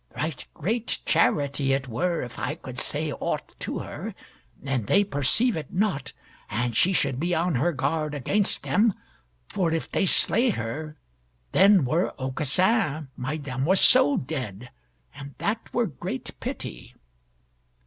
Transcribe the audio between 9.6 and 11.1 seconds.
if they slay her,